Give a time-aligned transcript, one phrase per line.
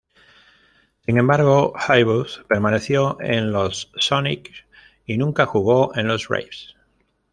[1.05, 4.65] Sin embargo, Haywood permaneció en los Sonics
[5.05, 6.75] y nunca jugó en los Braves.